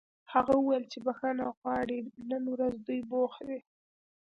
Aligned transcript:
هغه 0.33 0.51
وویل 0.55 0.83
چې 0.91 0.97
بښنه 1.05 1.45
غواړي 1.57 1.99
نن 2.29 2.43
ورځ 2.53 2.73
دوی 2.87 3.01
بوخت 3.09 3.41
دي 3.49 3.59